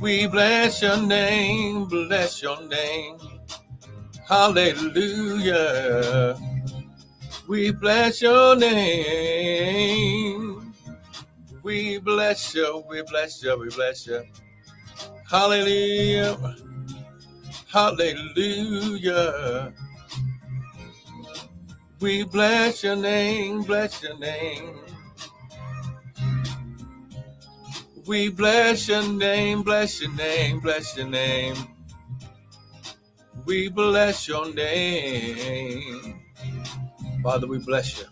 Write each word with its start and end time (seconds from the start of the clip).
We 0.00 0.28
bless 0.28 0.82
your 0.82 1.02
name, 1.02 1.86
bless 1.86 2.40
your 2.40 2.62
name. 2.68 3.18
Hallelujah. 4.28 6.38
We 7.48 7.72
bless 7.72 8.22
your 8.22 8.54
name. 8.56 10.72
We 11.64 11.98
bless 11.98 12.54
you, 12.54 12.84
we 12.88 13.02
bless 13.02 13.42
you, 13.42 13.58
we 13.58 13.70
bless 13.70 14.06
you. 14.06 14.22
Hallelujah. 15.28 16.38
Hallelujah. 17.72 19.72
We 22.00 22.22
bless 22.22 22.84
your 22.84 22.96
name, 22.96 23.62
bless 23.62 24.02
your 24.02 24.16
name. 24.18 24.78
We 28.08 28.30
bless 28.30 28.88
your 28.88 29.06
name, 29.06 29.62
bless 29.62 30.00
your 30.00 30.10
name, 30.12 30.60
bless 30.60 30.96
your 30.96 31.06
name. 31.06 31.54
We 33.44 33.68
bless 33.68 34.26
your 34.26 34.50
name. 34.50 36.18
Father, 37.22 37.46
we 37.46 37.58
bless 37.58 37.98
you. 37.98 38.06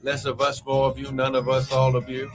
Less 0.00 0.26
of 0.26 0.40
us, 0.40 0.64
more 0.64 0.88
of 0.88 0.96
you, 0.96 1.10
none 1.10 1.34
of 1.34 1.48
us, 1.48 1.72
all 1.72 1.96
of 1.96 2.08
you. 2.08 2.30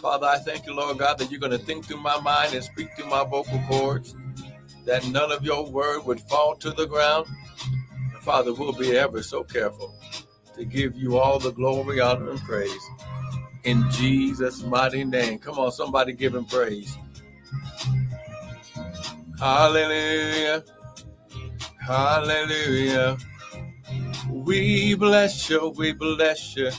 Father, 0.00 0.28
I 0.28 0.38
thank 0.38 0.64
you, 0.64 0.72
Lord 0.76 0.98
God, 0.98 1.18
that 1.18 1.28
you're 1.28 1.40
going 1.40 1.50
to 1.50 1.58
think 1.58 1.86
through 1.86 2.00
my 2.00 2.20
mind 2.20 2.54
and 2.54 2.62
speak 2.62 2.90
through 2.96 3.10
my 3.10 3.24
vocal 3.24 3.60
cords, 3.66 4.14
that 4.84 5.04
none 5.08 5.32
of 5.32 5.42
your 5.42 5.68
word 5.68 6.06
would 6.06 6.20
fall 6.20 6.54
to 6.54 6.70
the 6.70 6.86
ground. 6.86 7.26
Father, 8.20 8.54
we'll 8.54 8.72
be 8.72 8.96
ever 8.96 9.24
so 9.24 9.42
careful 9.42 9.92
to 10.54 10.64
give 10.64 10.94
you 10.94 11.18
all 11.18 11.40
the 11.40 11.50
glory, 11.50 11.98
honor, 11.98 12.30
and 12.30 12.40
praise 12.42 12.88
in 13.64 13.90
Jesus' 13.90 14.62
mighty 14.62 15.04
name. 15.04 15.38
Come 15.38 15.58
on, 15.58 15.72
somebody 15.72 16.12
give 16.12 16.34
him 16.34 16.44
praise. 16.44 16.96
Hallelujah. 19.38 20.64
Hallelujah. 21.80 23.16
We 24.30 24.94
bless 24.94 25.50
you, 25.50 25.68
we 25.76 25.92
bless 25.92 26.56
you. 26.56 26.70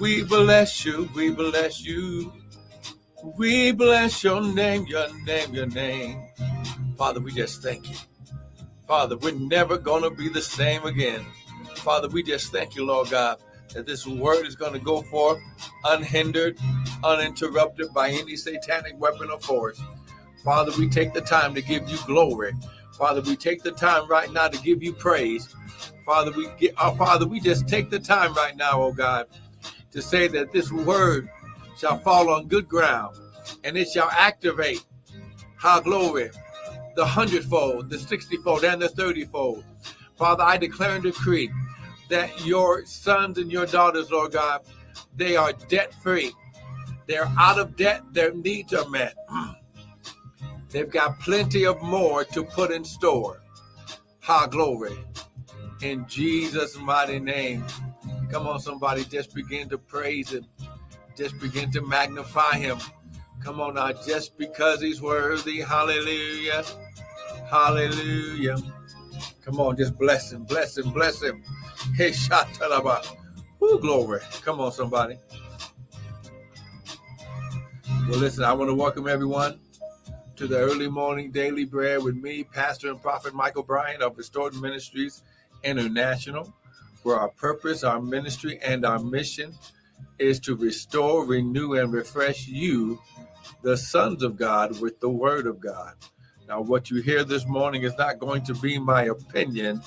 We 0.00 0.22
bless 0.24 0.84
you, 0.84 1.08
we 1.14 1.30
bless 1.30 1.84
you. 1.84 2.32
We 3.36 3.72
bless 3.72 4.22
your 4.22 4.40
name, 4.42 4.86
your 4.86 5.08
name, 5.24 5.54
your 5.54 5.66
name. 5.66 6.22
Father, 6.96 7.20
we 7.20 7.32
just 7.32 7.62
thank 7.62 7.90
you. 7.90 7.96
Father, 8.86 9.16
we're 9.16 9.34
never 9.34 9.78
going 9.78 10.02
to 10.02 10.10
be 10.10 10.28
the 10.28 10.42
same 10.42 10.84
again. 10.84 11.24
Father, 11.76 12.08
we 12.08 12.22
just 12.22 12.52
thank 12.52 12.76
you, 12.76 12.84
Lord 12.84 13.10
God, 13.10 13.38
that 13.72 13.86
this 13.86 14.06
word 14.06 14.46
is 14.46 14.54
going 14.54 14.72
to 14.72 14.78
go 14.78 15.02
forth 15.02 15.40
unhindered, 15.84 16.58
uninterrupted 17.02 17.92
by 17.92 18.10
any 18.10 18.36
satanic 18.36 18.98
weapon 19.00 19.30
or 19.30 19.40
force. 19.40 19.80
Father, 20.44 20.72
we 20.78 20.88
take 20.88 21.12
the 21.14 21.20
time 21.20 21.54
to 21.54 21.62
give 21.62 21.88
you 21.88 21.98
glory. 22.06 22.52
Father, 22.98 23.20
we 23.22 23.34
take 23.34 23.62
the 23.62 23.72
time 23.72 24.06
right 24.08 24.30
now 24.32 24.48
to 24.48 24.62
give 24.62 24.82
you 24.82 24.92
praise. 24.92 25.48
Father, 26.04 26.30
we 26.32 26.48
get 26.58 26.74
our 26.78 26.94
Father, 26.96 27.26
we 27.26 27.40
just 27.40 27.66
take 27.66 27.90
the 27.90 27.98
time 27.98 28.34
right 28.34 28.56
now, 28.56 28.82
oh 28.82 28.92
God, 28.92 29.26
to 29.90 30.02
say 30.02 30.28
that 30.28 30.52
this 30.52 30.70
word 30.70 31.28
shall 31.78 31.98
fall 31.98 32.30
on 32.30 32.46
good 32.46 32.68
ground 32.68 33.16
and 33.64 33.76
it 33.76 33.88
shall 33.88 34.10
activate 34.10 34.84
how 35.56 35.80
glory, 35.80 36.30
the 36.94 37.04
hundredfold, 37.04 37.90
the 37.90 37.98
sixtyfold, 37.98 38.64
and 38.64 38.80
the 38.80 38.88
thirtyfold. 38.88 39.64
Father, 40.16 40.42
I 40.44 40.56
declare 40.56 40.94
and 40.94 41.02
decree 41.02 41.50
that 42.08 42.44
your 42.44 42.84
sons 42.84 43.38
and 43.38 43.50
your 43.50 43.66
daughters, 43.66 44.10
Lord 44.10 44.32
God, 44.32 44.62
they 45.16 45.36
are 45.36 45.52
debt 45.68 45.94
free. 45.94 46.32
They're 47.06 47.30
out 47.38 47.58
of 47.58 47.76
debt, 47.76 48.02
their 48.12 48.32
needs 48.32 48.72
are 48.72 48.88
met. 48.88 49.14
They've 50.70 50.90
got 50.90 51.20
plenty 51.20 51.66
of 51.66 51.80
more 51.82 52.24
to 52.24 52.42
put 52.42 52.72
in 52.72 52.84
store. 52.84 53.40
Ha, 54.20 54.46
glory. 54.46 54.96
In 55.82 56.06
Jesus' 56.08 56.76
mighty 56.78 57.20
name. 57.20 57.64
Come 58.30 58.46
on, 58.48 58.58
somebody, 58.58 59.04
just 59.04 59.34
begin 59.34 59.68
to 59.68 59.78
praise 59.78 60.30
him. 60.30 60.46
Just 61.16 61.38
begin 61.38 61.70
to 61.72 61.82
magnify 61.82 62.56
him. 62.56 62.78
Come 63.42 63.60
on 63.60 63.74
now, 63.74 63.92
just 63.92 64.36
because 64.38 64.80
he's 64.80 65.00
worthy. 65.02 65.60
Hallelujah. 65.60 66.64
Hallelujah. 67.50 68.56
Come 69.44 69.60
on, 69.60 69.76
just 69.76 69.96
bless 69.98 70.32
him, 70.32 70.44
bless 70.44 70.78
him, 70.78 70.90
bless 70.90 71.22
him. 71.22 71.44
Hey, 71.96 72.10
Shatalaba. 72.10 73.06
Woo, 73.60 73.78
glory. 73.78 74.20
Come 74.42 74.60
on, 74.60 74.72
somebody. 74.72 75.16
Well, 78.08 78.18
listen, 78.18 78.44
I 78.44 78.52
want 78.52 78.68
to 78.70 78.74
welcome 78.74 79.06
everyone 79.06 79.60
to 80.36 80.48
the 80.48 80.58
early 80.58 80.88
morning 80.88 81.30
daily 81.30 81.64
bread 81.64 82.02
with 82.02 82.16
me, 82.16 82.44
Pastor 82.44 82.90
and 82.90 83.00
Prophet 83.00 83.34
Michael 83.34 83.62
Bryant 83.62 84.02
of 84.02 84.18
Restored 84.18 84.54
Ministries 84.56 85.22
International, 85.62 86.52
where 87.04 87.16
our 87.16 87.28
purpose, 87.28 87.84
our 87.84 88.00
ministry, 88.02 88.58
and 88.62 88.84
our 88.84 88.98
mission 88.98 89.54
is 90.18 90.40
to 90.40 90.56
restore, 90.56 91.24
renew, 91.24 91.74
and 91.74 91.92
refresh 91.92 92.48
you, 92.48 93.00
the 93.62 93.76
sons 93.76 94.22
of 94.24 94.36
God, 94.36 94.80
with 94.80 95.00
the 95.00 95.10
word 95.10 95.46
of 95.46 95.60
God. 95.60 95.94
Now, 96.48 96.60
what 96.60 96.90
you 96.90 97.02
hear 97.02 97.24
this 97.24 97.46
morning 97.46 97.82
is 97.84 97.96
not 97.98 98.18
going 98.18 98.44
to 98.44 98.54
be 98.54 98.78
my 98.78 99.04
opinion, 99.04 99.82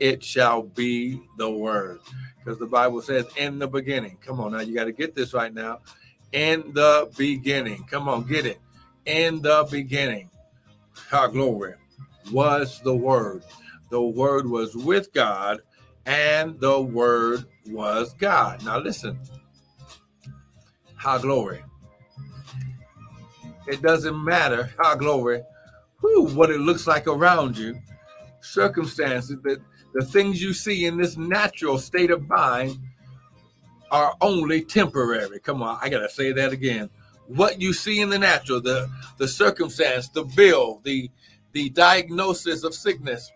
it 0.00 0.22
shall 0.22 0.62
be 0.62 1.20
the 1.36 1.50
word. 1.50 2.00
Because 2.38 2.58
the 2.58 2.66
Bible 2.66 3.02
says, 3.02 3.26
in 3.36 3.58
the 3.58 3.68
beginning. 3.68 4.18
Come 4.24 4.40
on 4.40 4.52
now, 4.52 4.60
you 4.60 4.74
got 4.74 4.84
to 4.84 4.92
get 4.92 5.14
this 5.14 5.34
right 5.34 5.52
now. 5.52 5.80
In 6.32 6.72
the 6.72 7.10
beginning. 7.16 7.84
Come 7.84 8.08
on, 8.08 8.24
get 8.24 8.46
it. 8.46 8.60
In 9.06 9.42
the 9.42 9.66
beginning. 9.70 10.30
Our 11.12 11.28
glory 11.28 11.74
was 12.32 12.80
the 12.82 12.94
word. 12.94 13.42
The 13.90 14.00
word 14.00 14.48
was 14.48 14.74
with 14.76 15.12
God, 15.12 15.60
and 16.04 16.60
the 16.60 16.80
word 16.80 17.46
was 17.66 18.12
God. 18.14 18.64
Now, 18.64 18.78
listen. 18.78 19.18
How 20.96 21.18
glory. 21.18 21.62
It 23.66 23.82
doesn't 23.82 24.22
matter 24.22 24.70
how 24.78 24.94
glory, 24.94 25.42
whew, 26.00 26.28
what 26.34 26.50
it 26.50 26.58
looks 26.58 26.86
like 26.86 27.06
around 27.06 27.56
you, 27.56 27.78
circumstances 28.40 29.38
that 29.42 29.60
the 29.94 30.04
things 30.04 30.42
you 30.42 30.52
see 30.52 30.84
in 30.84 30.96
this 30.96 31.16
natural 31.16 31.78
state 31.78 32.10
of 32.10 32.28
mind 32.28 32.78
are 33.90 34.14
only 34.20 34.62
temporary. 34.62 35.40
Come 35.40 35.62
on, 35.62 35.78
I 35.80 35.88
gotta 35.88 36.08
say 36.08 36.32
that 36.32 36.52
again. 36.52 36.90
What 37.26 37.60
you 37.60 37.72
see 37.72 38.00
in 38.00 38.10
the 38.10 38.18
natural, 38.18 38.60
the 38.60 38.88
the 39.18 39.28
circumstance, 39.28 40.08
the 40.08 40.24
bill, 40.24 40.80
the 40.84 41.10
the 41.52 41.70
diagnosis 41.70 42.64
of 42.64 42.74
sickness, 42.74 43.30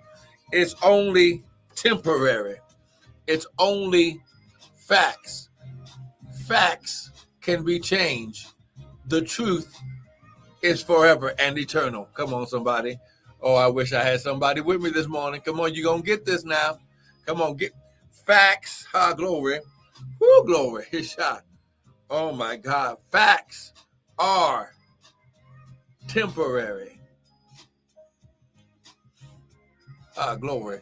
is 0.52 0.74
only 0.82 1.44
temporary. 1.74 2.56
It's 3.26 3.46
only 3.58 4.22
facts. 4.76 5.48
Facts 6.46 7.10
can 7.40 7.64
be 7.64 7.78
changed. 7.78 8.48
The 9.06 9.22
truth 9.22 9.74
is 10.62 10.82
forever 10.82 11.34
and 11.38 11.58
eternal. 11.58 12.08
Come 12.14 12.34
on, 12.34 12.46
somebody. 12.46 12.98
Oh, 13.42 13.56
I 13.56 13.66
wish 13.66 13.92
I 13.92 14.04
had 14.04 14.20
somebody 14.20 14.60
with 14.60 14.80
me 14.80 14.90
this 14.90 15.08
morning. 15.08 15.40
Come 15.40 15.58
on, 15.58 15.74
you're 15.74 15.84
going 15.84 16.02
to 16.02 16.06
get 16.06 16.24
this 16.24 16.44
now. 16.44 16.78
Come 17.26 17.42
on, 17.42 17.56
get 17.56 17.72
facts. 18.24 18.86
Ha, 18.92 19.14
glory. 19.14 19.58
Woo, 20.20 20.44
glory. 20.46 20.84
His 20.90 21.10
shot. 21.10 21.42
Oh, 22.08 22.32
my 22.32 22.56
God. 22.56 22.98
Facts 23.10 23.72
are 24.16 24.74
temporary. 26.06 27.00
Ah, 30.16 30.36
glory. 30.36 30.80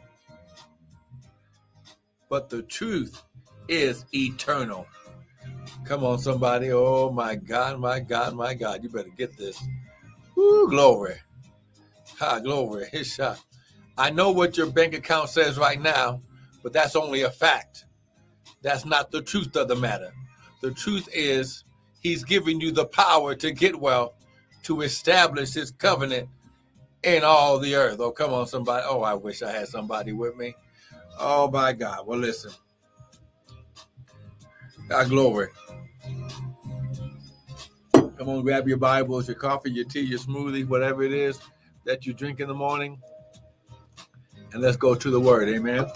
But 2.29 2.51
the 2.51 2.63
truth 2.63 3.23
is 3.69 4.05
eternal. 4.13 4.87
Come 5.85 6.05
on, 6.05 6.19
somebody. 6.19 6.73
Oh, 6.73 7.11
my 7.11 7.37
God, 7.37 7.81
my 7.81 8.01
God, 8.01 8.35
my 8.35 8.53
God. 8.53 8.83
You 8.83 8.91
better 8.91 9.09
get 9.17 9.37
this. 9.39 9.63
Woo, 10.37 10.69
glory. 10.69 11.17
Ha, 12.21 12.39
glory. 12.39 12.87
His 12.93 13.15
shot. 13.15 13.37
Uh, 13.37 13.57
I 13.97 14.11
know 14.11 14.31
what 14.31 14.57
your 14.57 14.67
bank 14.67 14.95
account 14.95 15.31
says 15.31 15.59
right 15.59 15.81
now, 15.81 16.21
but 16.63 16.73
that's 16.73 16.95
only 16.95 17.23
a 17.23 17.31
fact. 17.31 17.87
That's 18.63 18.85
not 18.85 19.11
the 19.11 19.23
truth 19.23 19.57
of 19.57 19.69
the 19.69 19.77
matter. 19.77 20.13
The 20.61 20.71
truth 20.71 21.09
is, 21.15 21.65
he's 22.03 22.23
giving 22.23 22.61
you 22.61 22.73
the 22.73 22.85
power 22.85 23.35
to 23.35 23.51
get 23.53 23.79
wealth, 23.79 24.13
to 24.65 24.83
establish 24.83 25.55
his 25.55 25.71
covenant 25.71 26.29
in 27.03 27.25
all 27.25 27.59
the 27.59 27.75
earth. 27.75 28.01
Oh, 28.01 28.11
come 28.11 28.33
on, 28.33 28.47
somebody. 28.47 28.85
Oh, 28.87 29.01
I 29.01 29.15
wish 29.15 29.43
I 29.43 29.51
had 29.51 29.69
somebody 29.69 30.13
with 30.13 30.37
me. 30.37 30.55
Oh, 31.19 31.51
my 31.51 31.73
God. 31.73 32.07
Well, 32.07 32.19
listen. 32.19 32.53
God, 34.89 35.09
glory. 35.09 35.49
Come 37.93 38.29
on, 38.29 38.43
grab 38.43 38.69
your 38.69 38.77
Bibles, 38.77 39.29
your 39.29 39.37
coffee, 39.37 39.71
your 39.71 39.87
tea, 39.87 40.01
your 40.01 40.19
smoothie, 40.19 40.69
whatever 40.69 41.03
it 41.03 41.13
is 41.13 41.41
that 41.91 42.07
you 42.07 42.13
drink 42.13 42.39
in 42.39 42.47
the 42.47 42.55
morning. 42.55 43.03
And 44.53 44.63
let's 44.63 44.77
go 44.77 44.95
to 44.95 45.11
the 45.11 45.19
word. 45.19 45.49
Amen. 45.49 45.87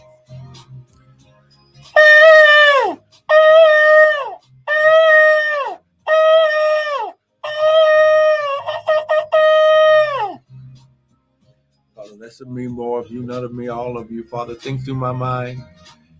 Father, 11.94 12.17
less 12.17 12.40
of 12.40 12.49
me, 12.49 12.67
more 12.67 12.99
of 12.99 13.08
you, 13.08 13.23
none 13.23 13.44
of 13.44 13.55
me, 13.55 13.69
all 13.69 13.97
of 13.97 14.11
you. 14.11 14.25
Father, 14.25 14.56
think 14.56 14.85
through 14.85 14.97
my 14.97 15.12
mind 15.12 15.62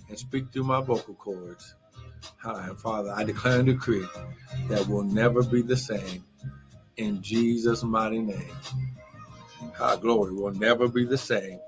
and 0.09 0.17
speak 0.17 0.53
through 0.53 0.63
my 0.63 0.81
vocal 0.81 1.15
cords. 1.15 1.75
Hi, 2.37 2.69
Father, 2.77 3.13
I 3.17 3.25
declare 3.25 3.59
and 3.59 3.67
decree 3.67 4.07
that 4.69 4.87
will 4.87 5.03
never 5.03 5.43
be 5.43 5.63
the 5.63 5.77
same. 5.77 6.25
In 6.97 7.21
Jesus' 7.21 7.83
mighty 7.83 8.21
name. 8.21 8.55
Our 9.81 9.97
glory 9.97 10.33
will 10.33 10.53
never 10.53 10.89
be 10.89 11.05
the 11.05 11.19
same 11.19 11.59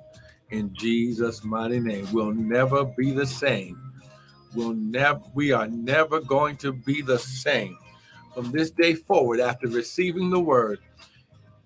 in 0.51 0.73
Jesus' 0.75 1.45
mighty 1.45 1.81
name. 1.81 2.07
We'll 2.13 2.33
never 2.33 2.85
be 2.85 3.13
the 3.13 3.27
same. 3.27 3.81
We'll 4.55 4.75
never 4.75 5.21
we 5.35 5.53
are 5.53 5.67
never 5.67 6.21
going 6.21 6.57
to 6.59 6.73
be 6.73 7.03
the 7.03 7.19
same. 7.19 7.77
From 8.35 8.53
this 8.53 8.71
day 8.71 8.95
forward, 8.95 9.41
after 9.41 9.67
receiving 9.67 10.31
the 10.31 10.41
word, 10.41 10.81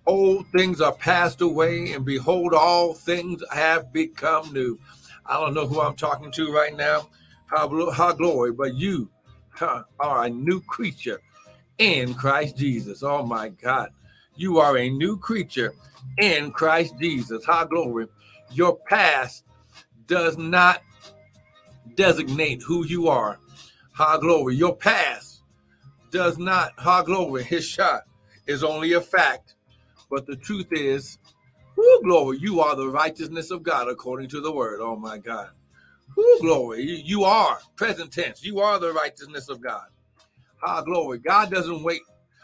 old 0.07 0.47
things 0.47 0.81
are 0.81 0.93
passed 0.93 1.41
away, 1.41 1.93
and 1.93 2.05
behold, 2.05 2.53
all 2.53 2.93
things 2.93 3.43
have 3.51 3.91
become 3.93 4.51
new. 4.53 4.79
I 5.25 5.39
don't 5.39 5.53
know 5.53 5.67
who 5.67 5.81
I'm 5.81 5.95
talking 5.95 6.31
to 6.31 6.51
right 6.51 6.75
now. 6.75 7.09
How, 7.47 7.91
how 7.91 8.13
glory, 8.13 8.53
but 8.53 8.75
you 8.75 9.09
huh, 9.49 9.83
are 9.99 10.23
a 10.23 10.29
new 10.29 10.61
creature 10.61 11.21
in 11.77 12.13
Christ 12.13 12.57
Jesus. 12.57 13.03
Oh 13.03 13.25
my 13.25 13.49
God. 13.49 13.89
You 14.35 14.59
are 14.59 14.77
a 14.77 14.89
new 14.89 15.17
creature 15.17 15.73
in 16.17 16.51
Christ 16.51 16.95
Jesus. 16.99 17.45
High 17.45 17.65
glory. 17.65 18.07
Your 18.51 18.77
past 18.77 19.45
does 20.07 20.37
not 20.37 20.81
designate 21.95 22.61
who 22.63 22.85
you 22.85 23.07
are. 23.07 23.39
High 23.93 24.17
glory. 24.19 24.55
Your 24.55 24.75
past 24.75 25.41
does 26.11 26.37
not, 26.37 26.73
high 26.77 27.03
glory, 27.03 27.43
his 27.43 27.65
shot 27.65 28.03
is 28.45 28.63
only 28.63 28.93
a 28.93 29.01
fact. 29.01 29.55
But 30.09 30.27
the 30.27 30.35
truth 30.35 30.67
is, 30.71 31.17
whoo, 31.75 32.01
glory, 32.03 32.37
you 32.39 32.59
are 32.59 32.75
the 32.75 32.89
righteousness 32.89 33.49
of 33.49 33.63
God 33.63 33.87
according 33.87 34.29
to 34.29 34.41
the 34.41 34.51
word. 34.51 34.79
Oh 34.81 34.95
my 34.95 35.17
God. 35.17 35.49
Whoo, 36.15 36.39
glory, 36.41 36.83
you 36.83 37.23
are 37.23 37.59
present 37.77 38.11
tense. 38.11 38.43
You 38.43 38.59
are 38.59 38.77
the 38.77 38.91
righteousness 38.91 39.47
of 39.47 39.61
God. 39.61 39.85
High 40.57 40.83
glory. 40.83 41.19
God 41.19 41.49
doesn't 41.49 41.83
wait 41.83 42.01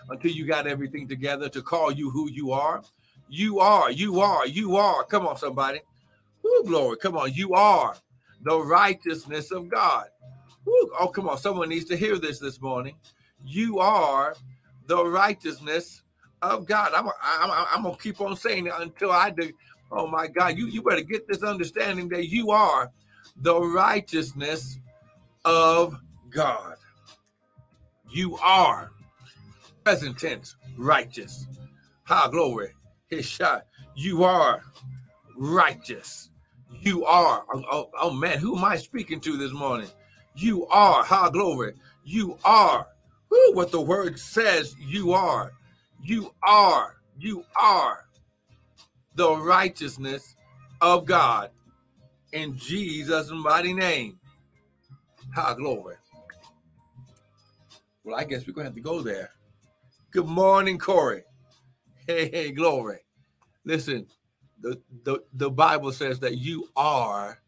until 0.10 0.32
you 0.32 0.46
got 0.46 0.68
everything 0.68 1.08
together 1.08 1.50
to 1.50 1.62
call 1.62 1.92
you 1.92 2.10
who 2.10 2.30
you 2.30 2.52
are. 2.52 2.84
You 3.30 3.60
are, 3.60 3.92
you 3.92 4.22
are, 4.22 4.48
you 4.48 4.78
are. 4.78 5.04
Come 5.04 5.28
on, 5.28 5.38
somebody. 5.38 5.82
Woo, 6.44 6.64
glory. 6.66 6.98
Come 6.98 7.18
on. 7.18 7.34
You 7.34 7.54
are 7.54 7.96
the 8.44 8.58
righteousness 8.58 9.52
of 9.52 9.68
God. 9.70 10.08
Oh, 11.00 11.12
come 11.14 11.30
on. 11.30 11.38
Someone 11.38 11.70
needs 11.70 11.86
to 11.86 11.98
hear 11.98 12.18
this 12.18 12.40
this 12.40 12.62
morning. 12.62 12.96
You 13.46 13.80
are 13.80 14.36
the 14.86 15.06
righteousness 15.06 16.04
of 16.42 16.66
God. 16.66 16.94
I'm, 16.94 17.08
I'm, 17.08 17.66
I'm 17.76 17.84
going 17.84 17.96
to 17.96 18.02
keep 18.02 18.22
on 18.22 18.36
saying 18.36 18.68
it 18.68 18.74
until 18.78 19.12
I 19.12 19.30
do. 19.30 19.52
Oh, 19.92 20.08
my 20.08 20.28
God. 20.28 20.58
You, 20.58 20.68
you 20.68 20.82
better 20.82 21.02
get 21.02 21.28
this 21.28 21.44
understanding 21.44 22.10
that 22.10 22.28
you 22.28 22.52
are 22.52 22.92
the 23.42 23.60
righteousness 23.60 24.80
of 25.46 25.98
God. 26.30 26.76
You 28.10 28.38
are 28.38 28.92
present 29.88 30.20
tense 30.20 30.58
righteous. 30.76 31.48
High 32.04 32.30
glory. 32.30 32.74
His 33.08 33.26
shot. 33.26 33.68
You 33.96 34.26
are 34.26 34.62
righteous. 35.38 36.30
You 36.82 37.06
are. 37.06 37.46
Oh, 37.54 37.64
oh, 37.72 37.90
oh, 37.98 38.12
man, 38.12 38.38
who 38.40 38.58
am 38.58 38.66
I 38.66 38.76
speaking 38.76 39.22
to 39.22 39.38
this 39.38 39.54
morning? 39.54 39.88
You 40.36 40.68
are. 40.68 41.06
High 41.06 41.30
glory. 41.30 41.72
You 42.04 42.38
are. 42.44 42.86
Who 43.30 43.54
what 43.54 43.72
the 43.72 43.80
word 43.80 44.20
says 44.20 44.76
you 44.78 45.14
are. 45.14 45.54
You 46.04 46.34
are. 46.44 46.98
You 47.18 47.46
are 47.56 48.08
the 49.16 49.38
righteousness 49.38 50.36
of 50.82 51.06
God 51.06 51.50
in 52.34 52.58
Jesus' 52.58 53.32
mighty 53.32 53.72
name. 53.72 54.20
High 55.34 55.54
glory. 55.54 55.96
Well, 58.04 58.18
I 58.18 58.26
guess 58.26 58.46
we're 58.46 58.52
going 58.52 58.66
to 58.66 58.70
have 58.72 58.76
to 58.76 58.82
go 58.82 59.02
there. 59.02 59.32
Good 60.18 60.26
morning, 60.26 60.80
Corey. 60.80 61.26
Hey, 62.08 62.28
hey, 62.32 62.52
glory. 62.52 63.02
Listen, 63.64 64.08
the, 64.60 64.82
the, 65.04 65.20
the 65.32 65.52
Bible 65.52 65.92
says 65.92 66.22
that 66.22 66.40
you 66.40 66.70
are 66.76 67.40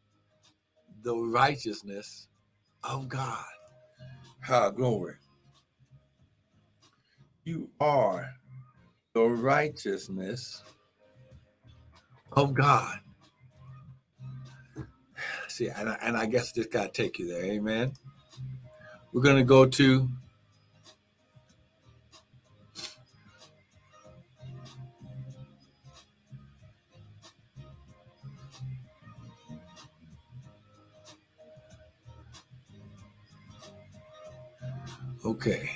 the 1.02 1.16
righteousness 1.16 2.28
of 2.84 3.10
God. 3.10 3.44
Glory. 4.76 5.16
You 7.44 7.72
are 7.80 8.30
the 9.14 9.24
righteousness 9.24 10.64
of 12.34 12.54
God. 12.54 13.00
See, 15.48 15.70
and 15.70 15.90
I, 15.90 15.98
and 16.04 16.16
I 16.16 16.28
guess 16.28 16.52
this 16.52 16.68
got 16.68 16.94
to 16.94 17.02
take 17.02 17.18
you 17.18 17.28
there. 17.30 17.46
Amen. 17.46 17.94
We're 19.12 19.24
going 19.24 19.38
to 19.38 19.44
go 19.44 19.66
to 19.66 20.08
Okay. 35.26 35.70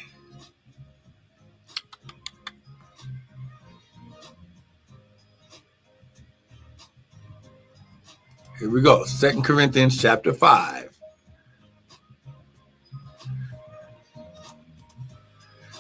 Here 8.59 8.69
we 8.69 8.81
go. 8.81 9.03
Second 9.03 9.43
Corinthians 9.43 10.01
chapter 10.01 10.33
5. 10.33 10.97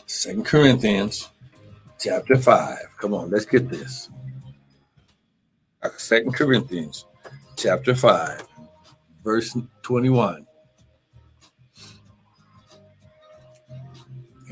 Second 0.05 0.45
Corinthians 0.45 1.29
chapter 1.99 2.35
5. 2.35 2.77
Come 2.97 3.13
on, 3.13 3.29
let's 3.29 3.45
get 3.45 3.69
this. 3.69 4.09
Uh, 5.81 5.89
Second 5.97 6.33
Corinthians 6.33 7.05
chapter 7.57 7.95
5, 7.95 8.47
verse 9.23 9.57
21. 9.81 10.45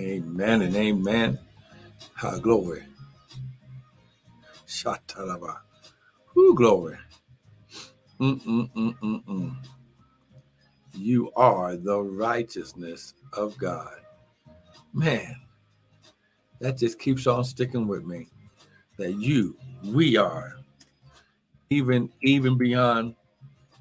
Amen 0.02 0.64
and 0.64 0.76
amen. 0.76 1.40
Ha, 2.16 2.40
glory. 2.40 2.84
Shatalaba. 4.68 5.60
Who 6.36 6.56
glory. 6.56 6.98
Mm-mm-mm-mm-mm. 8.20 9.56
You 10.96 11.32
are 11.36 11.78
the 11.78 12.00
righteousness 12.02 13.14
of 13.34 13.58
God. 13.58 13.96
Man, 14.94 15.36
that 16.60 16.78
just 16.78 17.00
keeps 17.00 17.28
on 17.28 17.44
sticking 17.46 17.88
with 17.88 18.06
me. 18.06 18.28
That 18.98 19.14
you, 19.14 19.58
we 19.86 20.18
are, 20.18 20.56
even 21.70 22.12
even 22.24 22.58
beyond, 22.58 23.16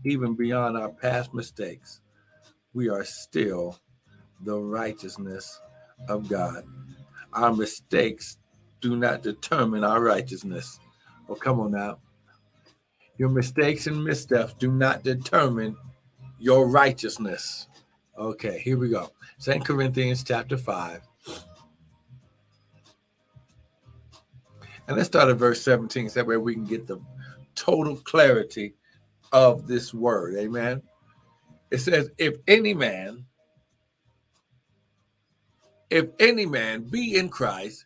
even 0.04 0.34
beyond 0.36 0.76
our 0.78 0.90
past 0.90 1.34
mistakes, 1.34 2.00
we 2.74 2.88
are 2.88 3.04
still 3.04 3.78
the 4.42 4.58
righteousness 4.58 5.60
of 6.08 6.28
God. 6.28 6.64
Our 7.32 7.54
mistakes 7.54 8.38
do 8.80 8.96
not 8.96 9.22
determine 9.22 9.84
our 9.84 10.02
righteousness. 10.02 10.80
Oh, 11.28 11.34
come 11.34 11.60
on 11.60 11.72
now. 11.72 11.98
Your 13.18 13.28
mistakes 13.28 13.86
and 13.86 14.02
missteps 14.02 14.54
do 14.54 14.72
not 14.72 15.04
determine 15.04 15.76
your 16.38 16.68
righteousness. 16.68 17.68
Okay, 18.18 18.58
here 18.58 18.78
we 18.78 18.88
go. 18.88 19.10
Second 19.38 19.64
Corinthians 19.64 20.24
chapter 20.24 20.56
5. 20.56 21.00
And 24.88 24.96
let's 24.96 25.08
start 25.08 25.28
at 25.28 25.36
verse 25.36 25.62
17, 25.62 26.08
so 26.08 26.14
that 26.20 26.26
way 26.26 26.36
we 26.36 26.54
can 26.54 26.64
get 26.64 26.86
the 26.86 27.00
total 27.54 27.96
clarity 27.96 28.74
of 29.32 29.66
this 29.68 29.94
word. 29.94 30.36
Amen. 30.36 30.82
It 31.70 31.78
says, 31.78 32.10
If 32.18 32.36
any 32.48 32.74
man 32.74 33.26
if 35.90 36.06
any 36.18 36.46
man 36.46 36.82
be 36.84 37.16
in 37.16 37.28
Christ, 37.28 37.84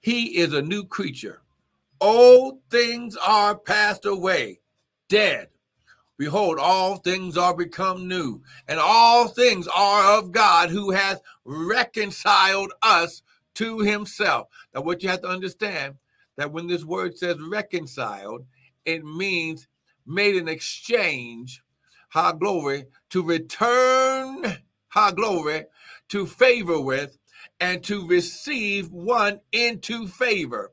he 0.00 0.38
is 0.38 0.52
a 0.52 0.62
new 0.62 0.84
creature. 0.84 1.42
Old 2.00 2.60
things 2.70 3.16
are 3.16 3.56
passed 3.56 4.04
away, 4.04 4.60
dead. 5.08 5.48
Behold, 6.16 6.58
all 6.58 6.96
things 6.96 7.38
are 7.38 7.56
become 7.56 8.06
new, 8.06 8.42
and 8.68 8.78
all 8.78 9.28
things 9.28 9.66
are 9.74 10.18
of 10.18 10.32
God 10.32 10.68
who 10.68 10.90
has 10.90 11.18
reconciled 11.44 12.72
us 12.82 13.22
to 13.54 13.78
himself. 13.78 14.48
Now, 14.74 14.82
what 14.82 15.02
you 15.02 15.08
have 15.08 15.22
to 15.22 15.28
understand 15.28 15.94
that 16.36 16.52
when 16.52 16.66
this 16.66 16.84
word 16.84 17.16
says 17.16 17.38
reconciled, 17.40 18.44
it 18.84 19.04
means 19.04 19.66
made 20.06 20.36
an 20.36 20.48
exchange, 20.48 21.62
high 22.10 22.32
glory, 22.32 22.84
to 23.10 23.22
return, 23.22 24.58
high 24.88 25.12
glory, 25.12 25.64
to 26.08 26.26
favor 26.26 26.80
with 26.80 27.18
and 27.60 27.82
to 27.84 28.06
receive 28.06 28.90
one 28.90 29.40
into 29.52 30.08
favor. 30.08 30.72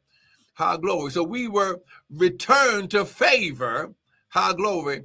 High 0.55 0.77
glory. 0.77 1.11
So 1.11 1.23
we 1.23 1.47
were 1.47 1.81
returned 2.09 2.91
to 2.91 3.05
favor, 3.05 3.93
high 4.29 4.53
glory, 4.53 5.03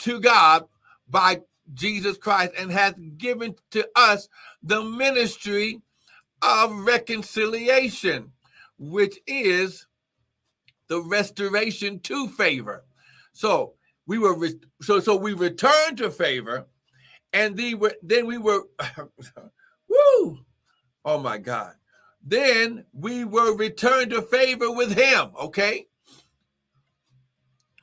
to 0.00 0.20
God 0.20 0.64
by 1.08 1.40
Jesus 1.74 2.16
Christ 2.18 2.52
and 2.58 2.72
hath 2.72 2.96
given 3.18 3.56
to 3.72 3.88
us 3.96 4.28
the 4.62 4.82
ministry 4.84 5.80
of 6.42 6.72
reconciliation, 6.72 8.32
which 8.78 9.18
is 9.26 9.86
the 10.88 11.00
restoration 11.02 12.00
to 12.00 12.28
favor. 12.28 12.84
So 13.32 13.74
we 14.06 14.18
were 14.18 14.36
re- 14.36 14.60
so 14.82 15.00
so 15.00 15.16
we 15.16 15.32
returned 15.34 15.98
to 15.98 16.10
favor, 16.10 16.66
and 17.32 17.56
the, 17.56 17.74
then 18.02 18.26
we 18.26 18.38
were, 18.38 18.62
woo, 19.88 20.40
oh 21.06 21.18
my 21.18 21.38
God. 21.38 21.74
Then 22.22 22.84
we 22.92 23.24
were 23.24 23.56
returned 23.56 24.10
to 24.10 24.20
favor 24.20 24.70
with 24.70 24.94
him. 24.94 25.30
Okay. 25.40 25.86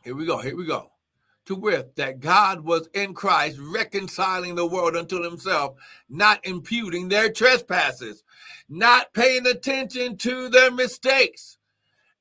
Here 0.03 0.15
we 0.15 0.25
go. 0.25 0.39
Here 0.39 0.55
we 0.55 0.65
go. 0.65 0.91
To 1.47 1.55
wit, 1.55 1.95
that 1.95 2.19
God 2.19 2.61
was 2.61 2.87
in 2.93 3.13
Christ 3.13 3.57
reconciling 3.59 4.55
the 4.55 4.65
world 4.65 4.95
unto 4.95 5.23
himself, 5.23 5.75
not 6.09 6.45
imputing 6.45 7.09
their 7.09 7.31
trespasses, 7.31 8.23
not 8.69 9.13
paying 9.13 9.45
attention 9.47 10.17
to 10.17 10.49
their 10.49 10.71
mistakes 10.71 11.57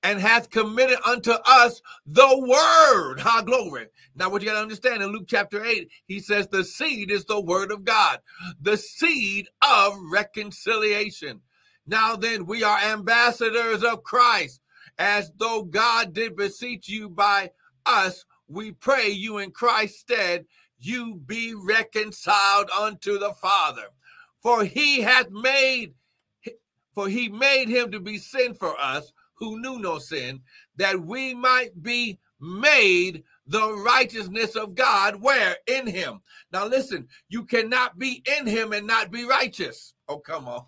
and 0.02 0.20
hath 0.20 0.50
committed 0.50 0.98
unto 1.06 1.32
us 1.46 1.80
the 2.06 2.38
word. 2.38 3.20
High 3.20 3.42
glory. 3.42 3.86
Now, 4.14 4.30
what 4.30 4.42
you 4.42 4.48
got 4.48 4.54
to 4.54 4.60
understand 4.60 5.02
in 5.02 5.10
Luke 5.10 5.26
chapter 5.28 5.64
8, 5.64 5.88
he 6.06 6.20
says 6.20 6.48
the 6.48 6.64
seed 6.64 7.10
is 7.10 7.24
the 7.24 7.40
word 7.40 7.70
of 7.70 7.84
God, 7.84 8.18
the 8.60 8.76
seed 8.76 9.48
of 9.62 9.94
reconciliation. 10.10 11.40
Now 11.86 12.16
then, 12.16 12.46
we 12.46 12.62
are 12.62 12.78
ambassadors 12.78 13.82
of 13.82 14.02
Christ, 14.02 14.60
as 14.98 15.32
though 15.36 15.62
God 15.62 16.12
did 16.12 16.36
beseech 16.36 16.88
you 16.88 17.08
by 17.08 17.50
us. 17.86 18.24
We 18.48 18.72
pray 18.72 19.08
you 19.08 19.38
in 19.38 19.50
Christ's 19.52 20.00
stead, 20.00 20.46
you 20.78 21.14
be 21.14 21.54
reconciled 21.54 22.70
unto 22.70 23.18
the 23.18 23.32
Father. 23.40 23.86
For 24.42 24.64
he 24.64 25.00
hath 25.00 25.30
made, 25.30 25.94
for 26.94 27.08
he 27.08 27.28
made 27.28 27.68
him 27.68 27.92
to 27.92 28.00
be 28.00 28.18
sin 28.18 28.54
for 28.54 28.78
us 28.78 29.12
who 29.42 29.60
knew 29.60 29.80
no 29.80 29.98
sin, 29.98 30.40
that 30.76 31.00
we 31.00 31.34
might 31.34 31.82
be 31.82 32.16
made 32.40 33.24
the 33.48 33.72
righteousness 33.74 34.54
of 34.54 34.76
God. 34.76 35.20
Where? 35.20 35.56
In 35.66 35.88
him. 35.88 36.20
Now 36.52 36.66
listen, 36.66 37.08
you 37.28 37.44
cannot 37.44 37.98
be 37.98 38.22
in 38.38 38.46
him 38.46 38.72
and 38.72 38.86
not 38.86 39.10
be 39.10 39.24
righteous. 39.24 39.94
Oh, 40.06 40.18
come 40.18 40.46
on. 40.46 40.64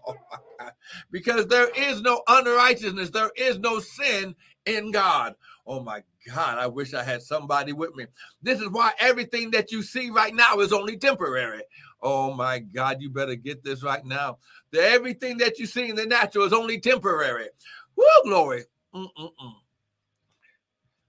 because 1.13 1.47
there 1.47 1.71
is 1.77 2.01
no 2.01 2.23
unrighteousness, 2.27 3.11
there 3.11 3.31
is 3.37 3.61
no 3.61 3.79
sin 3.79 4.35
in 4.67 4.91
God. 4.91 5.37
Oh 5.67 5.81
my 5.81 6.03
God, 6.27 6.59
I 6.59 6.67
wish 6.67 6.95
I 6.95 7.05
had 7.05 7.23
somebody 7.23 7.73
with 7.73 7.95
me. 7.95 8.07
This 8.43 8.61
is 8.61 8.69
why 8.71 8.93
everything 8.99 9.53
that 9.53 9.71
you 9.71 9.83
see 9.83 10.11
right 10.11 10.35
now 10.35 10.59
is 10.59 10.73
only 10.73 10.97
temporary. 10.97 11.63
Oh 12.03 12.35
my 12.35 12.59
God, 12.59 13.01
you 13.01 13.09
better 13.09 13.35
get 13.35 13.65
this 13.65 13.83
right 13.83 14.05
now. 14.05 14.39
The, 14.73 14.83
everything 14.83 15.39
that 15.39 15.59
you 15.59 15.65
see 15.65 15.89
in 15.89 15.97
the 15.97 16.05
natural 16.05 16.45
is 16.45 16.53
only 16.53 16.79
temporary. 16.79 17.49
Woo, 17.97 18.05
glory. 18.25 18.65
Mm-mm-mm. 18.95 19.55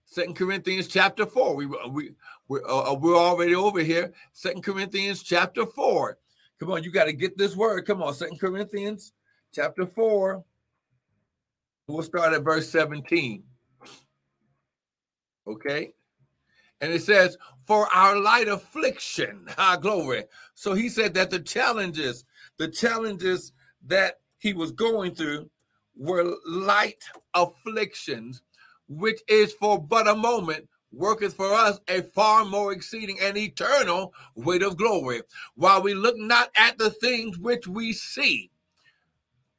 Second 0.06 0.36
Corinthians 0.36 0.88
chapter 0.88 1.26
four. 1.26 1.56
We 1.56 1.66
we 1.90 2.12
we're, 2.48 2.66
uh, 2.66 2.92
uh, 2.92 2.94
we're 2.94 3.18
already 3.18 3.54
over 3.54 3.82
here. 3.82 4.14
Second 4.32 4.64
Corinthians 4.64 5.22
chapter 5.22 5.66
four. 5.66 6.18
Come 6.58 6.72
on, 6.72 6.84
you 6.84 6.92
got 6.92 7.06
to 7.06 7.14
get 7.14 7.38
this 7.38 7.54
word. 7.54 7.86
Come 7.86 8.02
on, 8.02 8.14
Second 8.14 8.40
Corinthians 8.40 9.12
chapter 9.54 9.86
four. 9.86 10.44
We'll 11.88 12.02
start 12.02 12.34
at 12.34 12.44
verse 12.44 12.70
seventeen. 12.70 13.44
Okay, 15.46 15.94
and 16.80 16.94
it 16.94 17.04
says, 17.04 17.38
"For 17.68 17.86
our 17.94 18.18
light 18.18 18.48
affliction, 18.48 19.50
our 19.58 19.76
glory." 19.76 20.24
So 20.54 20.74
he 20.74 20.88
said 20.88 21.14
that 21.16 21.30
the 21.30 21.40
challenges, 21.40 22.24
the 22.58 22.70
challenges 22.70 23.52
that 23.88 24.22
he 24.38 24.54
was 24.54 24.72
going 24.72 25.14
through, 25.14 25.50
were 25.96 26.36
light 26.46 27.04
afflictions, 27.34 28.42
which 28.88 29.22
is 29.28 29.54
for 29.54 29.82
but 29.82 30.08
a 30.08 30.16
moment, 30.16 30.68
worketh 30.92 31.36
for 31.36 31.54
us 31.54 31.80
a 31.88 32.02
far 32.02 32.46
more 32.46 32.72
exceeding 32.72 33.20
and 33.22 33.38
eternal 33.38 34.14
weight 34.36 34.64
of 34.64 34.78
glory, 34.78 35.22
while 35.56 35.82
we 35.82 35.94
look 35.94 36.18
not 36.18 36.50
at 36.56 36.78
the 36.78 36.90
things 36.90 37.38
which 37.38 37.68
we 37.68 37.92
see, 37.94 38.50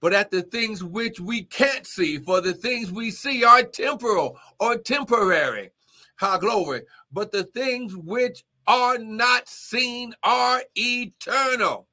but 0.00 0.12
at 0.12 0.30
the 0.30 0.42
things 0.42 0.84
which 0.84 1.20
we 1.20 1.42
can't 1.44 1.86
see, 1.86 2.18
for 2.18 2.40
the 2.40 2.52
things 2.52 2.92
we 2.92 3.10
see 3.10 3.44
are 3.44 3.62
temporal 3.62 4.38
or 4.60 4.76
temporary. 4.76 5.70
High 6.18 6.38
glory. 6.38 6.82
But 7.12 7.32
the 7.32 7.44
things 7.44 7.96
which 7.96 8.44
are 8.66 8.98
not 8.98 9.48
seen 9.48 10.14
are 10.22 10.62
eternal. 10.74 11.88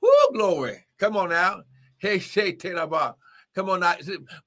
Whoo, 0.00 0.32
glory. 0.32 0.86
Come 0.98 1.16
on 1.16 1.30
now. 1.30 1.62
Hey, 1.98 2.18
Shay 2.18 2.54
Telabah. 2.54 3.14
Come 3.56 3.70
on 3.70 3.80
now. 3.80 3.94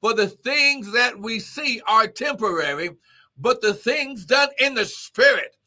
For 0.02 0.14
the 0.14 0.28
things 0.28 0.94
that 0.94 1.20
we 1.20 1.40
see 1.40 1.82
are 1.88 2.06
temporary, 2.06 2.92
but 3.40 3.60
the 3.60 3.74
things 3.74 4.24
done 4.24 4.50
in 4.60 4.76
the 4.76 4.86
spirit, 4.86 5.58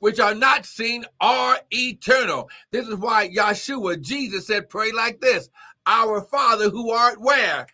which 0.00 0.20
are 0.20 0.34
not 0.34 0.66
seen, 0.66 1.06
are 1.18 1.60
eternal. 1.70 2.50
This 2.70 2.86
is 2.86 2.96
why 2.96 3.30
Yeshua, 3.30 4.02
Jesus 4.02 4.46
said, 4.46 4.68
pray 4.68 4.92
like 4.92 5.18
this 5.22 5.48
Our 5.86 6.20
Father 6.20 6.68
who 6.68 6.90
art 6.90 7.18
where? 7.18 7.68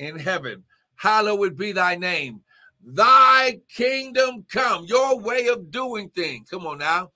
In 0.00 0.18
heaven. 0.18 0.64
Hallowed 0.96 1.56
be 1.56 1.70
thy 1.70 1.94
name. 1.94 2.40
Thy 2.84 3.60
kingdom 3.72 4.44
come, 4.50 4.84
your 4.86 5.20
way 5.20 5.46
of 5.46 5.70
doing 5.70 6.08
things. 6.10 6.50
Come 6.50 6.66
on 6.66 6.78
now. 6.78 7.12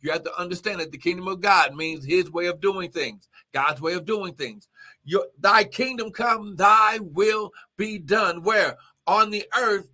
You 0.00 0.12
have 0.12 0.24
to 0.24 0.40
understand 0.40 0.80
that 0.80 0.92
the 0.92 0.98
kingdom 0.98 1.28
of 1.28 1.40
God 1.42 1.74
means 1.74 2.04
his 2.04 2.30
way 2.30 2.46
of 2.46 2.60
doing 2.60 2.90
things, 2.90 3.28
God's 3.52 3.80
way 3.82 3.92
of 3.94 4.06
doing 4.06 4.34
things. 4.34 4.68
Your, 5.08 5.24
thy 5.40 5.64
kingdom 5.64 6.12
come, 6.12 6.54
thy 6.54 6.98
will 7.00 7.50
be 7.78 7.98
done. 7.98 8.42
Where? 8.42 8.76
On 9.06 9.30
the 9.30 9.46
earth 9.58 9.88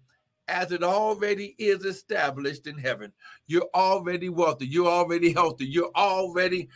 as 0.48 0.72
it 0.72 0.82
already 0.82 1.54
is 1.56 1.84
established 1.84 2.66
in 2.66 2.76
heaven. 2.76 3.12
You're 3.46 3.68
already 3.76 4.28
wealthy. 4.28 4.66
You're 4.66 4.88
already 4.88 5.32
healthy. 5.32 5.66
You're 5.66 5.92
already 5.94 6.68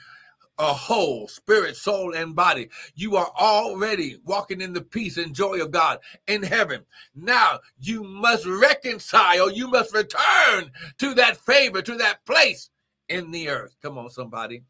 a 0.57 0.73
whole 0.73 1.27
spirit, 1.27 1.77
soul, 1.77 2.15
and 2.15 2.37
body. 2.37 2.69
You 2.95 3.17
are 3.17 3.33
already 3.37 4.19
walking 4.25 4.61
in 4.61 4.73
the 4.73 4.83
peace 4.83 5.17
and 5.17 5.35
joy 5.35 5.61
of 5.61 5.73
God 5.73 5.99
in 6.29 6.45
heaven. 6.45 6.85
Now 7.17 7.59
you 7.81 8.05
must 8.05 8.47
reconcile, 8.47 9.51
you 9.51 9.67
must 9.67 9.93
return 9.93 10.71
to 10.99 11.15
that 11.15 11.39
favor, 11.39 11.83
to 11.83 11.97
that 11.97 12.25
place 12.25 12.71
in 13.09 13.33
the 13.33 13.49
earth. 13.49 13.75
Come 13.83 13.99
on, 13.99 14.11
somebody. 14.11 14.63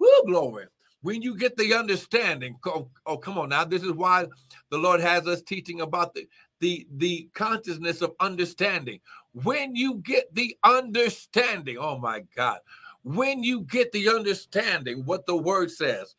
Whoo, 0.00 0.24
glory 0.26 0.66
when 1.02 1.22
you 1.22 1.36
get 1.36 1.56
the 1.56 1.74
understanding 1.74 2.56
oh, 2.66 2.88
oh, 3.06 3.16
come 3.16 3.38
on 3.38 3.48
now 3.50 3.64
this 3.64 3.82
is 3.82 3.92
why 3.92 4.26
the 4.70 4.78
lord 4.78 5.00
has 5.00 5.26
us 5.26 5.42
teaching 5.42 5.80
about 5.80 6.14
the 6.14 6.28
the 6.60 6.86
the 6.96 7.28
consciousness 7.34 8.00
of 8.02 8.14
understanding. 8.20 9.00
When 9.32 9.76
you 9.76 9.96
get 9.96 10.34
the 10.34 10.56
understanding 10.64 11.76
oh 11.78 11.98
my 11.98 12.22
god 12.34 12.60
when 13.02 13.42
you 13.42 13.60
get 13.60 13.92
the 13.92 14.08
understanding 14.08 15.04
what 15.04 15.26
the 15.26 15.36
word 15.36 15.70
says 15.70 16.14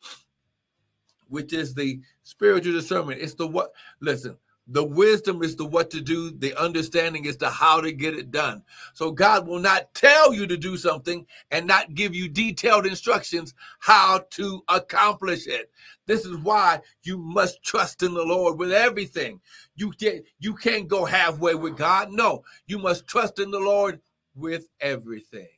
which 1.28 1.52
is 1.52 1.74
the 1.74 2.00
spiritual 2.22 2.72
discernment 2.72 3.20
it's 3.20 3.34
the 3.34 3.46
what 3.46 3.72
listen 4.00 4.36
the 4.70 4.84
wisdom 4.84 5.42
is 5.42 5.56
the 5.56 5.64
what 5.64 5.90
to 5.90 6.00
do, 6.02 6.30
the 6.30 6.54
understanding 6.60 7.24
is 7.24 7.38
the 7.38 7.48
how 7.48 7.80
to 7.80 7.90
get 7.90 8.14
it 8.14 8.30
done. 8.30 8.62
So 8.92 9.10
God 9.10 9.46
will 9.48 9.60
not 9.60 9.94
tell 9.94 10.34
you 10.34 10.46
to 10.46 10.58
do 10.58 10.76
something 10.76 11.26
and 11.50 11.66
not 11.66 11.94
give 11.94 12.14
you 12.14 12.28
detailed 12.28 12.86
instructions 12.86 13.54
how 13.78 14.26
to 14.32 14.62
accomplish 14.68 15.46
it. 15.46 15.70
This 16.06 16.26
is 16.26 16.36
why 16.36 16.80
you 17.02 17.16
must 17.16 17.62
trust 17.62 18.02
in 18.02 18.12
the 18.12 18.22
Lord 18.22 18.58
with 18.58 18.72
everything. 18.72 19.40
You 19.74 19.90
can't 19.90 20.24
you 20.38 20.54
can't 20.54 20.86
go 20.86 21.06
halfway 21.06 21.54
with 21.54 21.76
God. 21.76 22.12
No, 22.12 22.44
you 22.66 22.78
must 22.78 23.06
trust 23.06 23.38
in 23.38 23.50
the 23.50 23.60
Lord 23.60 24.00
with 24.34 24.68
everything. 24.80 25.48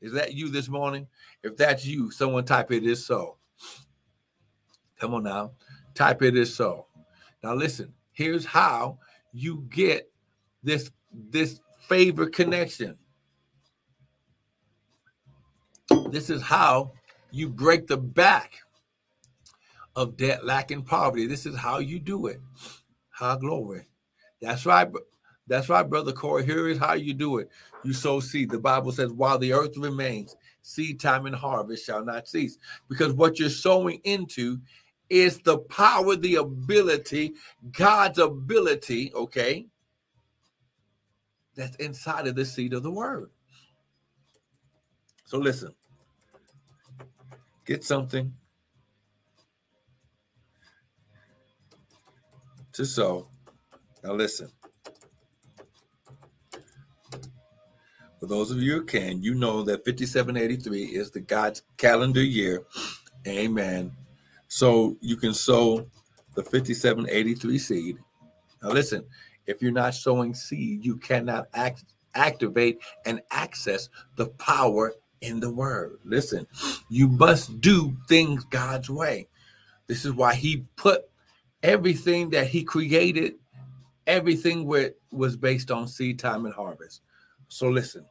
Is 0.00 0.12
that 0.12 0.34
you 0.34 0.50
this 0.50 0.68
morning? 0.68 1.08
If 1.42 1.56
that's 1.56 1.84
you, 1.84 2.12
someone 2.12 2.44
type 2.44 2.70
it 2.70 2.86
is 2.86 3.04
so. 3.04 3.38
Come 5.00 5.14
on 5.14 5.24
now. 5.24 5.52
Type 5.94 6.22
it 6.22 6.36
is 6.36 6.54
so. 6.54 6.86
Now 7.46 7.54
listen, 7.54 7.92
here's 8.10 8.44
how 8.44 8.98
you 9.32 9.64
get 9.70 10.10
this 10.64 10.90
this 11.12 11.60
favor 11.86 12.26
connection. 12.26 12.98
This 16.10 16.28
is 16.28 16.42
how 16.42 16.90
you 17.30 17.48
break 17.48 17.86
the 17.86 17.98
back 17.98 18.54
of 19.94 20.16
debt, 20.16 20.44
lack, 20.44 20.72
and 20.72 20.84
poverty. 20.84 21.28
This 21.28 21.46
is 21.46 21.56
how 21.56 21.78
you 21.78 22.00
do 22.00 22.26
it. 22.26 22.40
How 23.10 23.36
glory. 23.36 23.86
That's 24.42 24.66
right. 24.66 24.90
That's 25.46 25.68
right, 25.68 25.88
brother 25.88 26.10
Corey. 26.10 26.44
Here 26.44 26.68
is 26.68 26.78
how 26.78 26.94
you 26.94 27.14
do 27.14 27.38
it. 27.38 27.48
You 27.84 27.92
sow 27.92 28.18
seed. 28.18 28.50
The 28.50 28.58
Bible 28.58 28.90
says, 28.90 29.12
while 29.12 29.38
the 29.38 29.52
earth 29.52 29.76
remains, 29.76 30.34
seed 30.62 30.98
time 30.98 31.26
and 31.26 31.36
harvest 31.36 31.86
shall 31.86 32.04
not 32.04 32.26
cease. 32.26 32.58
Because 32.88 33.12
what 33.12 33.38
you're 33.38 33.50
sowing 33.50 34.00
into 34.02 34.58
is 35.08 35.40
the 35.40 35.58
power, 35.58 36.16
the 36.16 36.36
ability, 36.36 37.34
God's 37.72 38.18
ability, 38.18 39.12
okay, 39.14 39.66
that's 41.54 41.76
inside 41.76 42.26
of 42.26 42.34
the 42.34 42.44
seed 42.44 42.72
of 42.72 42.82
the 42.82 42.90
word. 42.90 43.30
So 45.24 45.38
listen, 45.38 45.74
get 47.64 47.82
something 47.82 48.32
to 52.72 52.84
sow. 52.84 53.28
Now 54.04 54.12
listen. 54.12 54.50
For 58.20 58.26
those 58.26 58.50
of 58.50 58.62
you 58.62 58.72
who 58.72 58.84
can, 58.84 59.22
you 59.22 59.34
know 59.34 59.62
that 59.62 59.84
5783 59.84 60.84
is 60.84 61.10
the 61.10 61.20
God's 61.20 61.62
calendar 61.76 62.22
year. 62.22 62.64
Amen. 63.26 63.92
So 64.56 64.96
you 65.02 65.18
can 65.18 65.34
sow 65.34 65.86
the 66.34 66.42
5783 66.42 67.58
seed. 67.58 67.98
Now 68.62 68.70
listen, 68.70 69.04
if 69.44 69.60
you're 69.60 69.70
not 69.70 69.94
sowing 69.94 70.32
seed, 70.32 70.82
you 70.82 70.96
cannot 70.96 71.48
act, 71.52 71.84
activate 72.14 72.78
and 73.04 73.20
access 73.30 73.90
the 74.14 74.28
power 74.28 74.94
in 75.20 75.40
the 75.40 75.50
word. 75.50 75.98
Listen, 76.04 76.46
you 76.88 77.06
must 77.06 77.60
do 77.60 77.94
things 78.08 78.44
God's 78.44 78.88
way. 78.88 79.28
This 79.88 80.06
is 80.06 80.14
why 80.14 80.34
he 80.34 80.64
put 80.76 81.02
everything 81.62 82.30
that 82.30 82.46
he 82.46 82.64
created, 82.64 83.34
everything 84.06 84.64
where 84.64 84.92
was 85.10 85.36
based 85.36 85.70
on 85.70 85.86
seed 85.86 86.18
time 86.18 86.46
and 86.46 86.54
harvest. 86.54 87.02
So 87.48 87.68
listen, 87.68 88.06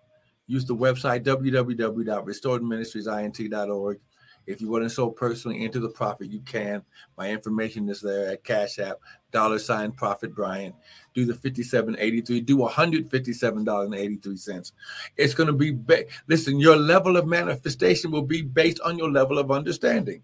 use 0.46 0.66
the 0.66 0.76
website 0.76 1.24
www.restoredministriesint.org. 1.24 4.00
If 4.48 4.62
you 4.62 4.70
want 4.70 4.84
to 4.84 4.90
sow 4.90 5.10
personally 5.10 5.64
into 5.64 5.80
the 5.80 5.90
prophet, 5.90 6.32
you 6.32 6.40
can. 6.42 6.84
My 7.18 7.32
information 7.32 7.90
is 7.90 8.02
there 8.02 8.32
at 8.32 8.44
Cash 8.44 8.80
App, 8.80 9.00
dollar 9.32 9.60
sign 9.60 9.92
prophet 9.92 10.36
Brian. 10.36 10.74
Do 11.14 11.26
the 11.26 11.34
5783, 11.34 12.42
do 12.42 12.58
$157.83. 12.58 14.72
It's 15.18 15.34
going 15.34 15.48
to 15.48 15.54
be, 15.54 15.72
ba- 15.72 16.06
listen, 16.28 16.60
your 16.60 16.76
level 16.76 17.18
of 17.18 17.26
manifestation 17.26 18.12
will 18.12 18.22
be 18.22 18.42
based 18.42 18.80
on 18.82 18.98
your 18.98 19.12
level 19.12 19.40
of 19.40 19.52
understanding. 19.52 20.22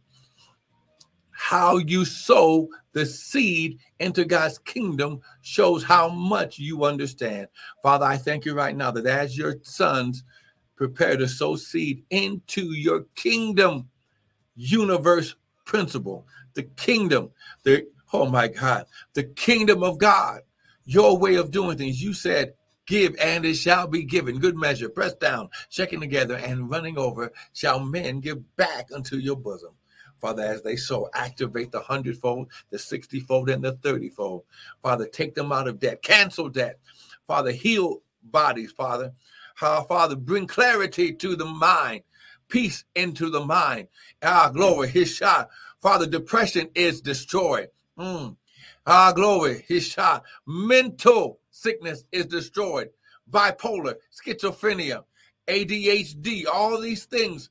How 1.31 1.77
you 1.77 2.05
sow 2.05 2.67
the 2.93 3.05
seed 3.05 3.79
into 3.99 4.25
God's 4.25 4.59
kingdom 4.59 5.21
shows 5.41 5.83
how 5.83 6.09
much 6.09 6.59
you 6.59 6.83
understand. 6.83 7.47
Father, 7.81 8.05
I 8.05 8.17
thank 8.17 8.45
you 8.45 8.53
right 8.53 8.75
now 8.75 8.91
that 8.91 9.07
as 9.07 9.37
your 9.37 9.55
sons 9.63 10.23
prepare 10.75 11.17
to 11.17 11.27
sow 11.27 11.55
seed 11.55 12.03
into 12.11 12.73
your 12.73 13.05
kingdom, 13.15 13.89
universe 14.55 15.35
principle, 15.65 16.25
the 16.53 16.63
kingdom, 16.63 17.31
the 17.63 17.87
oh 18.13 18.25
my 18.27 18.47
God, 18.47 18.85
the 19.13 19.23
kingdom 19.23 19.83
of 19.83 19.97
God, 19.97 20.41
your 20.85 21.17
way 21.17 21.35
of 21.35 21.51
doing 21.51 21.77
things. 21.77 22.01
You 22.01 22.13
said, 22.13 22.53
Give 22.87 23.15
and 23.21 23.45
it 23.45 23.53
shall 23.53 23.87
be 23.87 24.03
given. 24.03 24.39
Good 24.39 24.57
measure, 24.57 24.89
pressed 24.89 25.19
down, 25.19 25.49
shaking 25.69 26.01
together, 26.01 26.35
and 26.35 26.69
running 26.69 26.97
over, 26.97 27.31
shall 27.53 27.79
men 27.79 28.19
give 28.19 28.55
back 28.57 28.89
unto 28.93 29.17
your 29.17 29.37
bosom. 29.37 29.71
Father, 30.19 30.43
as 30.43 30.61
they 30.61 30.75
sow, 30.75 31.09
activate 31.13 31.71
the 31.71 31.79
hundredfold, 31.79 32.51
the 32.69 32.77
sixtyfold, 32.77 33.49
and 33.49 33.63
the 33.63 33.73
thirtyfold. 33.77 34.43
Father, 34.81 35.07
take 35.07 35.35
them 35.35 35.51
out 35.51 35.67
of 35.67 35.79
debt, 35.79 36.01
cancel 36.01 36.49
debt. 36.49 36.79
Father, 37.25 37.51
heal 37.51 38.01
bodies, 38.23 38.71
Father. 38.71 39.13
Uh, 39.61 39.83
Father, 39.83 40.15
bring 40.15 40.47
clarity 40.47 41.13
to 41.13 41.35
the 41.35 41.45
mind 41.45 42.01
peace 42.51 42.83
into 42.95 43.31
the 43.31 43.43
mind. 43.43 43.87
Ah, 44.21 44.51
glory, 44.53 44.89
his 44.89 45.13
shot. 45.13 45.49
Father, 45.81 46.05
depression 46.05 46.69
is 46.75 47.01
destroyed. 47.01 47.69
Mm. 47.97 48.35
Ah, 48.85 49.11
glory, 49.13 49.65
his 49.67 49.87
shot. 49.87 50.23
Mental 50.45 51.39
sickness 51.49 52.03
is 52.11 52.27
destroyed. 52.27 52.89
Bipolar, 53.29 53.95
schizophrenia, 54.11 55.05
ADHD, 55.47 56.45
all 56.45 56.79
these 56.79 57.05
things 57.05 57.49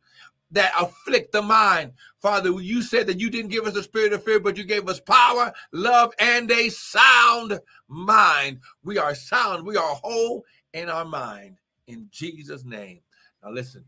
that 0.52 0.72
afflict 0.78 1.32
the 1.32 1.42
mind. 1.42 1.92
Father, 2.20 2.50
you 2.60 2.82
said 2.82 3.06
that 3.06 3.20
you 3.20 3.30
didn't 3.30 3.50
give 3.50 3.66
us 3.66 3.76
a 3.76 3.82
spirit 3.82 4.12
of 4.12 4.24
fear, 4.24 4.40
but 4.40 4.56
you 4.56 4.64
gave 4.64 4.88
us 4.88 5.00
power, 5.00 5.52
love, 5.72 6.12
and 6.18 6.50
a 6.50 6.68
sound 6.68 7.60
mind. 7.88 8.60
We 8.82 8.98
are 8.98 9.14
sound, 9.14 9.66
we 9.66 9.76
are 9.76 9.94
whole 10.02 10.44
in 10.72 10.88
our 10.88 11.04
mind. 11.04 11.56
In 11.86 12.08
Jesus' 12.10 12.64
name. 12.64 13.00
Now, 13.42 13.50
listen, 13.50 13.84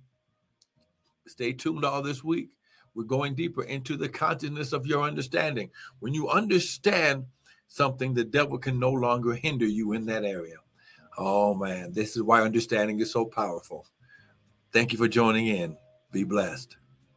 Stay 1.33 1.53
tuned 1.53 1.85
all 1.85 2.03
this 2.03 2.23
week. 2.23 2.57
We're 2.95 3.05
going 3.05 3.35
deeper 3.35 3.62
into 3.62 3.97
the 3.97 4.09
consciousness 4.09 4.73
of 4.73 4.87
your 4.87 5.03
understanding. 5.03 5.71
When 6.01 6.12
you 6.12 6.29
understand 6.29 7.25
something, 7.68 8.12
the 8.12 8.25
devil 8.25 8.59
can 8.59 8.79
no 8.79 8.90
longer 8.90 9.33
hinder 9.33 9.66
you 9.66 9.92
in 9.92 10.05
that 10.07 10.25
area. 10.25 10.57
Oh 11.16 11.55
man, 11.55 11.92
this 11.92 12.16
is 12.16 12.23
why 12.23 12.42
understanding 12.42 13.01
is 13.01 13.11
so 13.11 13.25
powerful. 13.25 13.87
Thank 14.73 14.92
you 14.92 14.99
for 14.99 15.09
joining 15.09 15.47
in. 15.47 15.77
Be 16.11 16.25
blessed. 16.25 16.77